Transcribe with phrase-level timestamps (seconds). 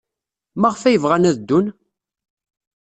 [0.59, 1.67] Maɣef ay bɣan ad ddun?